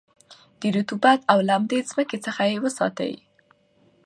[0.59, 3.13] د رطوبت او لمدې مځکې څخه یې وساتی.